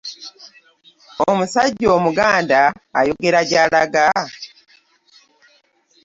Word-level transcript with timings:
Omusajja 1.29 1.87
omuganda 1.97 2.61
ayogera 2.99 3.39
gy'alaga? 3.49 4.07